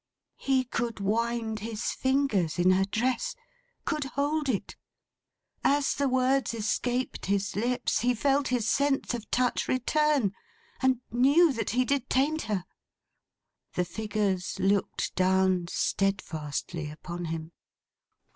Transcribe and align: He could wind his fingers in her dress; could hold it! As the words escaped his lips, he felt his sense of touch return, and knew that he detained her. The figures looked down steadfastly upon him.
He 0.39 0.63
could 0.63 0.99
wind 0.99 1.59
his 1.59 1.91
fingers 1.91 2.57
in 2.57 2.71
her 2.71 2.85
dress; 2.85 3.35
could 3.85 4.05
hold 4.05 4.49
it! 4.49 4.75
As 5.63 5.93
the 5.93 6.09
words 6.09 6.55
escaped 6.55 7.27
his 7.27 7.55
lips, 7.55 7.99
he 7.99 8.15
felt 8.15 8.47
his 8.47 8.67
sense 8.67 9.13
of 9.13 9.29
touch 9.29 9.67
return, 9.67 10.33
and 10.81 11.01
knew 11.11 11.53
that 11.53 11.69
he 11.69 11.85
detained 11.85 12.41
her. 12.49 12.65
The 13.75 13.85
figures 13.85 14.57
looked 14.59 15.13
down 15.13 15.67
steadfastly 15.69 16.89
upon 16.89 17.25
him. 17.25 17.51